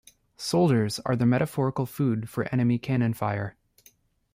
Soldiers 0.37 0.97
are 1.05 1.15
the 1.15 1.27
metaphorical 1.27 1.85
food 1.85 2.27
for 2.27 2.45
enemy 2.51 2.79
cannon 2.79 3.13
fire. 3.13 3.55